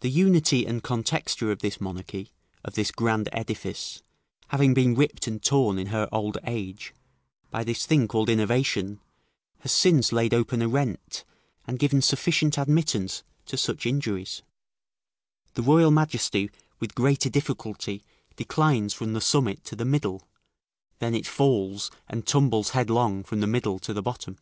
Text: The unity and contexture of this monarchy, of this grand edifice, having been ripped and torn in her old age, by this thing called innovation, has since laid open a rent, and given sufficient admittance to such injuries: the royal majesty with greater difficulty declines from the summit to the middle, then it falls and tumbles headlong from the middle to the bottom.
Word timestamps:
The 0.00 0.10
unity 0.10 0.66
and 0.66 0.82
contexture 0.82 1.52
of 1.52 1.60
this 1.60 1.80
monarchy, 1.80 2.32
of 2.64 2.74
this 2.74 2.90
grand 2.90 3.28
edifice, 3.30 4.02
having 4.48 4.74
been 4.74 4.96
ripped 4.96 5.28
and 5.28 5.40
torn 5.40 5.78
in 5.78 5.86
her 5.94 6.08
old 6.10 6.38
age, 6.42 6.92
by 7.48 7.62
this 7.62 7.86
thing 7.86 8.08
called 8.08 8.28
innovation, 8.28 8.98
has 9.60 9.70
since 9.70 10.10
laid 10.10 10.34
open 10.34 10.60
a 10.60 10.66
rent, 10.66 11.22
and 11.68 11.78
given 11.78 12.02
sufficient 12.02 12.58
admittance 12.58 13.22
to 13.46 13.56
such 13.56 13.86
injuries: 13.86 14.42
the 15.54 15.62
royal 15.62 15.92
majesty 15.92 16.50
with 16.80 16.96
greater 16.96 17.30
difficulty 17.30 18.02
declines 18.34 18.92
from 18.92 19.12
the 19.12 19.20
summit 19.20 19.62
to 19.66 19.76
the 19.76 19.84
middle, 19.84 20.26
then 20.98 21.14
it 21.14 21.28
falls 21.28 21.92
and 22.08 22.26
tumbles 22.26 22.70
headlong 22.70 23.22
from 23.22 23.38
the 23.38 23.46
middle 23.46 23.78
to 23.78 23.94
the 23.94 24.02
bottom. 24.02 24.36